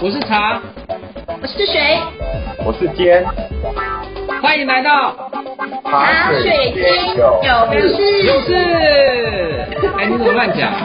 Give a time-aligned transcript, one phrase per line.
[0.00, 0.60] 我是茶，
[1.42, 1.98] 我是水，
[2.64, 3.26] 我是尖，
[4.40, 5.12] 欢迎来到
[5.84, 7.42] 茶水间有
[7.96, 8.54] 事有事。
[9.98, 10.72] 哎，你怎么乱讲？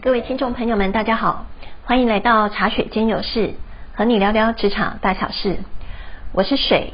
[0.00, 1.46] 各位听众朋友们，大家好，
[1.84, 3.54] 欢迎来到茶水间有事，
[3.94, 5.56] 和你聊聊职场大小事。
[6.32, 6.92] 我是水，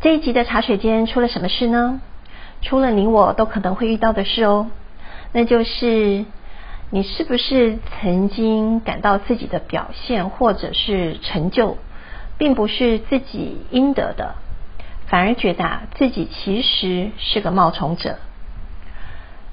[0.00, 2.00] 这一集的茶水间出了什么事呢？
[2.62, 4.68] 出了你我都可能会遇到的事哦，
[5.32, 6.24] 那就是
[6.90, 11.78] 你是不是曾经感到自己的表现或者是成就，
[12.36, 14.34] 并不是自己应得的，
[15.06, 18.16] 反而觉得自己其实是个冒充者。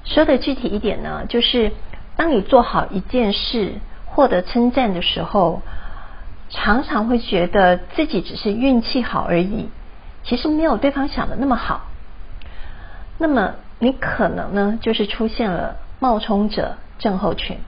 [0.04, 1.72] 说的具体一点呢，就是
[2.16, 3.74] 当你做好一件事
[4.06, 5.62] 获得称赞的时候，
[6.50, 9.68] 常常会觉得自己只是运气好而已，
[10.24, 11.87] 其实没有对方想的那么好。
[13.18, 17.58] 那么你可能呢，就是出现了冒充者症候群。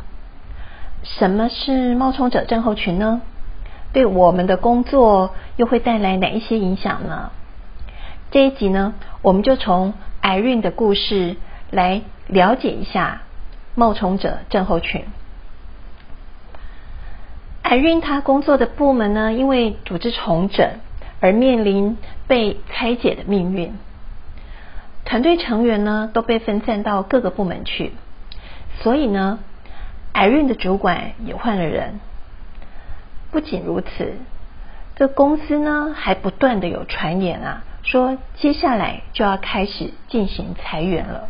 [1.03, 3.21] 什么是冒充者症候群呢？
[3.93, 7.31] 对我们的工作又会带来哪一些影响呢？
[8.31, 11.37] 这一集呢，我们就从 Irene 的故事
[11.71, 13.23] 来了解一下
[13.75, 15.05] 冒充者症候群。
[17.65, 20.71] Irene 她工作的部门呢，因为组织重整
[21.21, 21.97] 而面临
[22.29, 23.75] 被拆解的命运。
[25.11, 27.91] 团队成员呢都被分散到各个部门去，
[28.81, 29.41] 所以呢
[30.13, 31.99] 艾瑞的主管也换了人。
[33.33, 34.15] 不仅如此，
[34.95, 41.29] 这公司呢还不断的有传言啊，说接下来就要开始进行裁员了。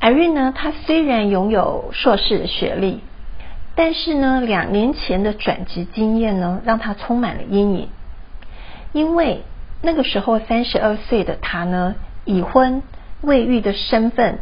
[0.00, 3.00] 艾瑞呢，他虽然拥有硕士的学历，
[3.74, 7.90] 但是呢，两年前的转职经验呢，让他充满了阴影，
[8.94, 9.42] 因为。
[9.80, 12.82] 那个时候，三十二岁的他呢，已婚
[13.20, 14.40] 未育的身份，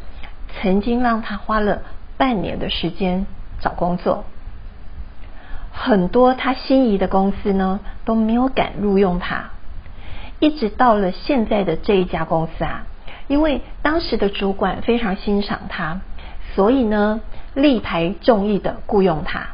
[0.54, 1.82] 曾经让他花了
[2.16, 3.26] 半年的时间
[3.60, 4.24] 找工作。
[5.72, 9.50] 很多他心仪的公司呢，都没有敢录用他。
[10.40, 12.86] 一直到了现在的这一家公司啊，
[13.28, 16.00] 因为当时的主管非常欣赏他，
[16.54, 17.20] 所以呢，
[17.52, 19.48] 力排众议的雇佣他。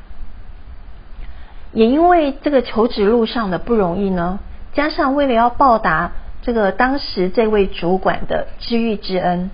[1.73, 4.39] 也因为这个求职路上的不容易呢。
[4.73, 9.51] 加上为了要报答这个当时这位主管的知遇之恩，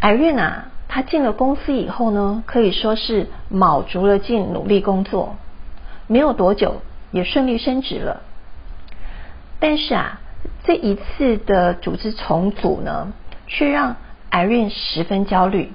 [0.00, 5.36] 艾瑞娜她进了公司以后呢，可以说是卯足了劲努力工作，
[6.08, 6.82] 没有多久
[7.12, 8.22] 也顺利升职了。
[9.60, 10.20] 但是啊，
[10.64, 13.12] 这一次的组织重组呢，
[13.46, 13.96] 却让
[14.30, 15.72] 艾瑞十分焦虑，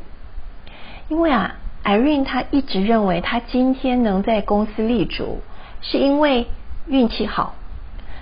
[1.07, 5.39] 因为啊，艾瑞她一直认为她今天能在公司立足，
[5.81, 6.47] 是因为
[6.87, 7.55] 运气好。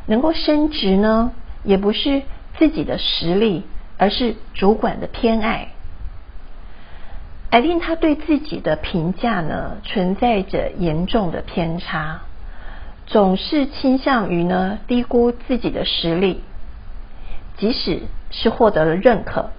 [0.05, 1.31] 能够升职呢，
[1.63, 2.23] 也不是
[2.57, 3.63] 自己的实力，
[3.97, 5.69] 而是主管的偏爱。
[7.49, 12.21] 艾琳她对自己的评价呢，存在着严重的偏差，
[13.05, 16.41] 总是倾向于呢低估自己的实力。
[17.55, 19.51] 即使是获得了认可，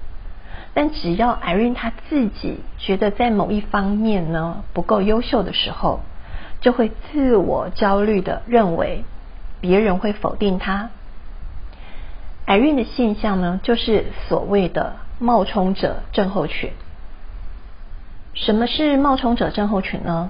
[0.74, 6.00] 但只要艾琳她自己觉得在某一方面呢不够优秀的时候，
[6.60, 9.04] 就会自我焦虑的认为。
[9.64, 10.90] 别人会否定他。
[12.44, 16.70] 艾孕的现象呢，就是所谓的冒充者症候群。
[18.34, 20.28] 什么是冒充者症候群呢？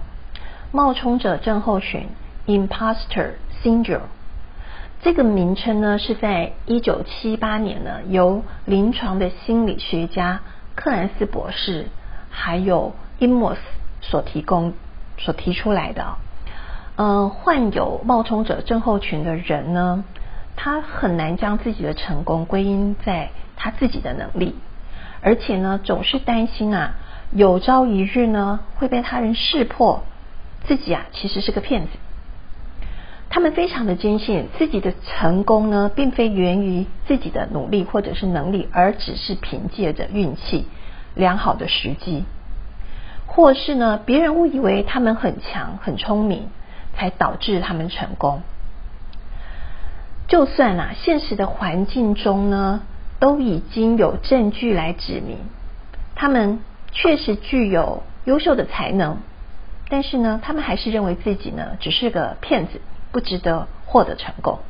[0.71, 2.06] 冒充者症候群
[2.47, 4.03] （Imposter Syndrome）
[5.03, 10.43] 这个名称呢，是在一九七八年呢，由临床的心理学家
[10.77, 11.87] 克兰斯博士
[12.31, 13.61] 还有伊莫斯
[14.00, 14.75] 所提供、
[15.19, 16.19] 所提出来的。
[16.97, 20.05] 嗯，患有冒充者症候群的人呢，
[20.55, 24.55] 他很难将自己的成功归因在他自己的能力，
[25.21, 26.94] 而且呢，总是担心啊，
[27.32, 30.05] 有朝一日呢会被他人识破
[30.66, 31.88] 自己啊其实是个骗子。
[33.28, 40.69] 他们非常的坚信自己的成功呢，并非源于自己的努力或者是能力，而只是凭借着运气、
[41.17, 42.25] 良好的时机，
[43.26, 46.50] 或是呢，别人误以为他们很强、很聪明。
[46.96, 48.43] 才导致他们成功。
[50.26, 52.81] 就算啊，现实的环境中呢，
[53.20, 55.37] 都已经有证据来指明，
[56.14, 56.61] 他们
[56.93, 59.19] 确实具有优秀的才能，
[59.91, 62.81] 但是呢，他们还是认为自己呢只是个骗子，
[63.12, 64.61] 不值得获得成功。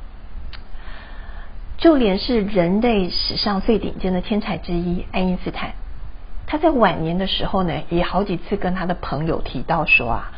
[1.78, 5.74] 就连是人类史上最顶尖的天才之一爱因斯坦，
[6.48, 10.32] 他在晚年的时候呢，也好几次跟他的朋友提到说啊。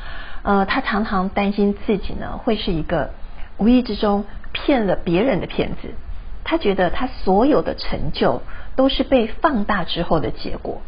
[0.47, 3.11] 呃，他常常担心自己呢会是一个
[3.59, 5.95] 无意之中骗了别人的骗子。
[6.45, 8.43] 他觉得他所有的成就
[8.77, 10.83] 都是被放大之后的结果。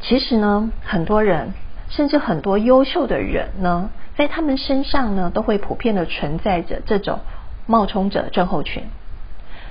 [0.00, 1.52] 其实呢，很多人，
[1.90, 7.20] 甚至很多优秀的人呢，在他们身上呢，都会普遍的存在着这种
[7.66, 8.84] 冒充者症候群。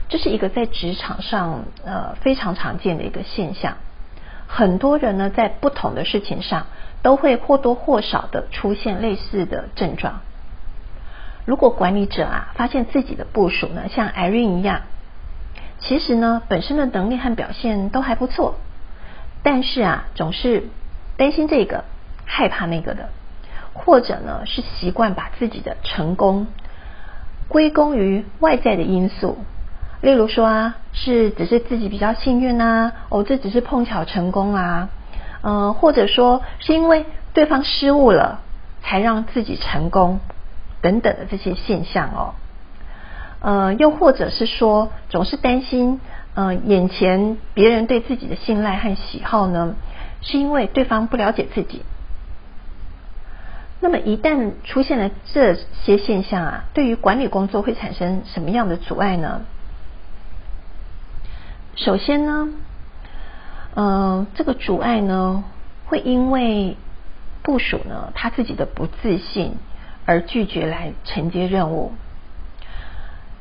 [0.09, 3.77] 这是一个在职场上呃非常常见的一个现象。
[4.45, 6.67] 很多人呢，在不同的事情上，
[7.01, 10.21] 都会或多或少的出现类似的症状。
[11.45, 14.81] 如果管理者啊，发现自己的部署呢，像 Irene 一样，
[15.79, 18.55] 其实呢，本身的能力和表现都还不错。
[19.41, 20.67] 但是啊，总是
[21.17, 21.85] 担心这个，
[22.25, 23.09] 害怕那个的，
[23.73, 26.47] 或者呢是习惯把自己的成功
[27.47, 29.37] 归功于外在的因素，
[30.01, 34.89] 例如说啊，是只是自己比较幸运啊，哦，这只是碰巧成功啊，
[35.41, 38.41] 嗯，或者说是因为对方失误了，
[38.81, 40.19] 才让自己成功
[40.81, 42.33] 等等的这些现象哦，
[43.41, 45.99] 呃，又或者是说总是担心。
[46.35, 49.73] 嗯，眼前别人对自己的信赖和喜好呢，
[50.21, 51.83] 是因为对方不了解自己。
[53.81, 59.41] 那么一旦出现了这些现象啊，对于管理工作会产生什么样的阻碍呢？
[61.75, 62.49] 首先呢，
[63.81, 65.45] 嗯，这个阻碍呢，
[65.85, 66.75] 会因为
[67.43, 69.55] 部署呢他自己的不自信
[70.05, 71.93] 而拒绝来承接任务。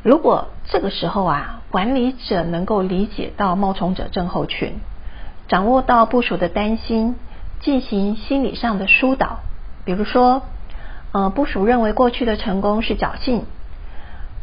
[0.05, 4.75] 如果这个时候啊，管理者能够理解到冒充者症候群，
[5.49, 7.17] 掌握到部署的担心，
[7.59, 9.41] 进行心理上的疏导，
[9.85, 10.43] 比如说，
[11.11, 13.43] 呃，部署认为过去的成功是侥幸，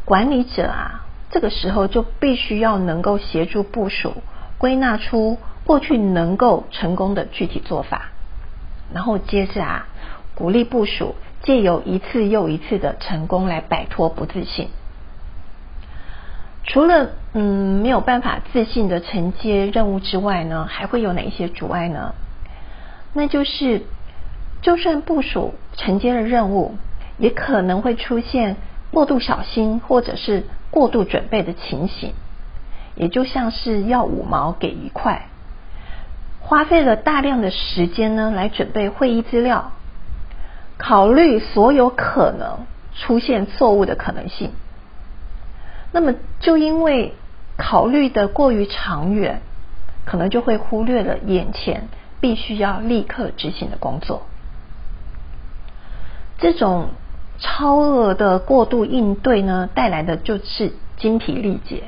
[0.04, 4.12] 管理者啊，这个时候就必须要能够协助部署
[4.58, 8.10] 归纳出过去能够成功的具体做法，
[8.94, 9.88] 然后接着啊，
[10.36, 14.68] 鼓励部署借由一次又一次的成功来摆脱不自信。
[16.62, 22.14] 除了嗯没有办法自信的承接任务之外呢，还会有哪一些阻碍呢？
[23.12, 23.82] 那就是，
[24.62, 26.76] 就算部署承接了任务，
[27.18, 28.56] 也可能会出现
[28.92, 32.12] 过度小心或者是过度准备的情形。
[32.94, 35.28] 也就像是要五毛给一块，
[36.46, 39.72] 花费了大量的时间呢来准备会议资料，
[40.78, 44.52] 考虑所有可能出现错误的可能性。
[45.90, 47.14] 那么，就因为
[47.56, 49.40] 考虑的过于长远，
[50.04, 51.88] 可能就会忽略了眼前
[52.20, 54.22] 必须要立刻执行的工作。
[56.38, 56.90] 这种
[57.40, 61.82] 超额的过度应对呢，带来的就是精疲力竭，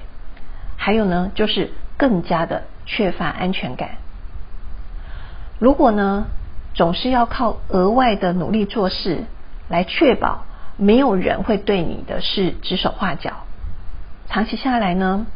[0.76, 3.90] 还有呢，就是更加的缺乏安全感。
[5.58, 6.26] 如果呢，
[6.75, 9.25] 总是要靠额外的努力做事
[9.69, 10.44] 来确保
[10.76, 13.32] 没有人会对你的事指手画脚。
[14.28, 15.26] 长期下来呢，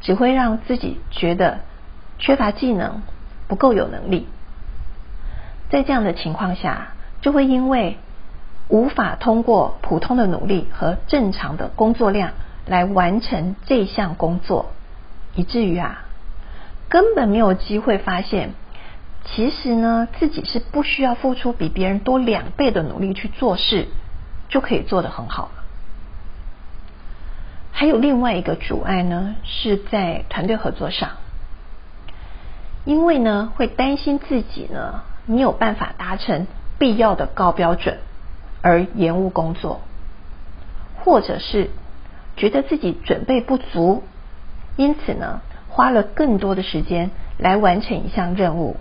[0.00, 1.60] 只会让自己觉得
[2.18, 3.02] 缺乏技能，
[3.48, 4.28] 不够有能力。
[5.70, 7.98] 在这样的情况下，就会因为
[8.68, 12.30] 无法通过普通的努力和正常的工作量
[12.66, 14.70] 来完成这项工作，
[15.34, 16.04] 以至于啊，
[16.88, 18.54] 根本没有机会发现，
[19.24, 23.88] 其实呢，自己是不需要付出比别人多两倍的努力去做事，
[24.48, 25.64] 就可以做得很好了。
[27.72, 31.10] 还有另外一个阻碍呢，是在团队合作上，
[32.84, 36.46] 因为呢会担心自己呢没有办法达成
[36.78, 37.98] 必要的高标准
[38.62, 39.80] 而延误工作，
[41.02, 41.70] 或者是
[42.36, 44.04] 觉得自己准备不足，
[44.76, 48.76] 因此呢花了更多的时间来完成一项任务，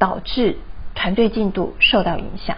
[0.00, 0.56] 导致
[0.96, 2.56] 团队进度受到影响。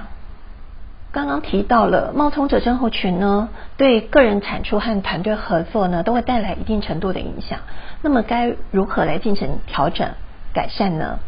[1.11, 7.59] 刚刚提到了冒充者症候群呢，对个人产出和团队合作呢，都会带来一定程度的影响。
[8.01, 10.09] 那么该如何来进行调整
[10.55, 11.19] 改善呢？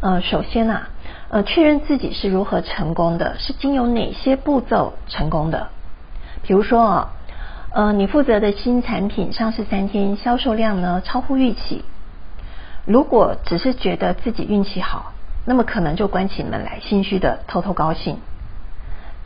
[0.00, 0.88] 呃，首先啊，
[1.28, 5.68] 呃，确认自己是如何成功的，是经由哪些步骤成功的？
[6.42, 7.10] 比如说啊，
[7.72, 11.84] 呃，你负责的新产品上市三天，销售量呢超乎预期。
[12.90, 15.12] 如果只是觉得自己运气好，
[15.46, 18.18] 那么可能就关起门来，心虚的偷偷高兴。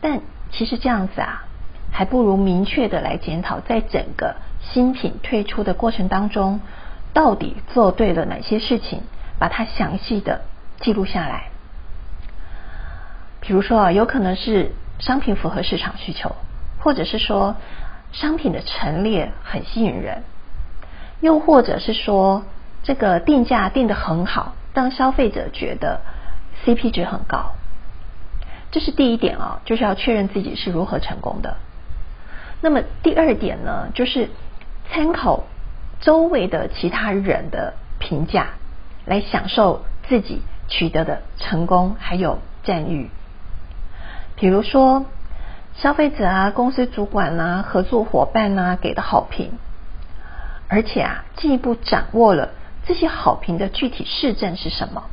[0.02, 0.20] 但
[0.52, 1.44] 其实这样子啊，
[1.90, 6.60] 还不如明确的来检讨，在整个新品推出的过程当中，
[7.14, 9.00] 到底做对了哪些事情，
[9.38, 10.42] 把它详细的
[10.80, 11.44] 记录下来。
[13.40, 16.36] 比如说啊，有可能是商品符合市场需求，
[16.80, 17.56] 或者是说
[18.12, 20.22] 商品的陈列很吸引人，
[21.22, 22.42] 又或者是说
[22.84, 26.00] 这个定价定得很好，让消费者觉得
[26.64, 27.54] CP 值很高。
[28.70, 31.56] 这是第一点啊，就是要确认自己是如何成功的。
[32.60, 34.30] 那么第二点呢，就是
[34.90, 35.44] 参考
[36.00, 38.48] 周围的其他人的评价，
[39.06, 43.10] 来享受自己取得的成功还有赞誉。
[44.36, 45.06] 比如说，
[45.76, 49.52] 消费者啊、公司主管啊、合作伙伴啊给的好评，
[50.68, 52.50] 而且啊进一步掌握了
[52.86, 55.04] 这些好评的具体市政是什么，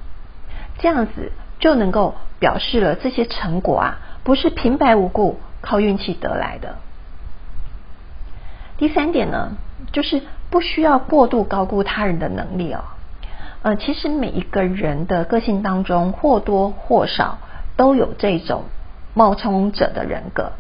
[0.80, 6.75] 这样子就能够表示了这些成果啊不是平白无故靠运气得来的。
[8.78, 9.51] 第三点呢，
[9.92, 12.84] 就是不需要过度高估他人的能力哦。
[13.62, 17.38] 呃，其实每一个人的个性当中或多或少
[17.75, 18.66] 都有这种。
[19.13, 20.54] 冒充者的人格，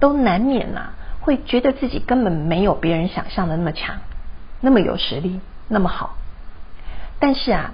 [0.00, 3.96] 都难免呐，会觉得自己根本没有别人想象的那么强，
[4.62, 6.16] 那么有实力，那么好。
[7.24, 7.70] 但是啊，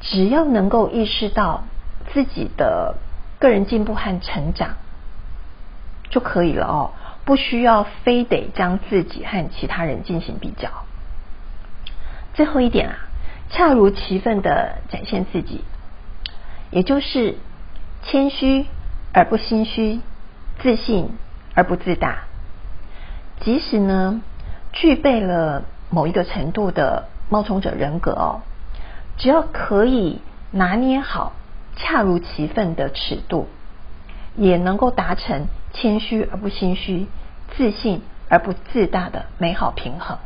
[0.00, 1.64] 只要能够意识到
[2.14, 2.94] 自己的
[3.38, 4.76] 个人进步和成长
[6.08, 6.92] 就可以了哦，
[7.26, 10.70] 不需要非得将自己和其他人进行比较。
[12.32, 12.94] 最后一点啊，
[13.50, 15.62] 恰如其分的展现自己，
[16.70, 17.36] 也就是
[18.02, 18.64] 谦虚。
[19.12, 20.00] 而不心虚，
[20.60, 21.10] 自信
[21.54, 22.24] 而不自大。
[23.40, 24.22] 即使呢，
[24.72, 28.40] 具备了某一个程度的冒充者人格哦，
[29.16, 30.20] 只要可以
[30.50, 31.32] 拿捏好
[31.76, 33.48] 恰如其分的尺度，
[34.36, 37.06] 也能够达成谦虚而不心虚，
[37.56, 40.18] 自信而不自大的美好平衡。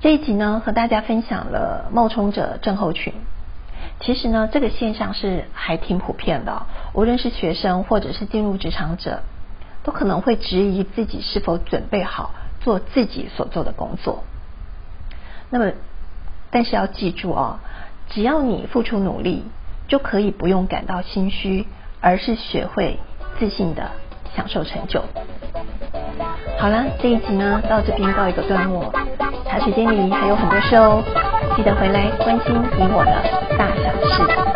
[0.00, 3.14] 这一集呢，和大家分享了冒充者症候群。
[4.00, 6.66] 其实呢，这个现象是还挺普遍的。
[6.92, 9.22] 无论是学生或者是进入职场者，
[9.82, 14.22] 都可能会质疑自己是否准备好做自己所做的工作。
[15.50, 15.72] 那么，
[16.50, 17.58] 但是要记住哦，
[18.10, 19.44] 只要你付出努力，
[19.88, 21.66] 就可以不用感到心虚，
[22.00, 22.98] 而是学会
[23.38, 23.90] 自信的
[24.36, 25.02] 享受成就。
[26.58, 28.92] 好了，这一集呢到这边告一个段落。
[29.46, 31.02] 茶水间里还有很多事哦，
[31.56, 34.47] 记得回来关心你我的大小事。